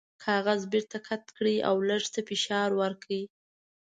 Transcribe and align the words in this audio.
کاغذ 0.23 0.61
بیرته 0.71 0.97
قات 1.07 1.25
کړئ 1.37 1.57
او 1.69 1.75
لږ 1.89 2.03
څه 2.13 2.21
فشار 2.29 2.69
ورکړئ. 2.81 3.21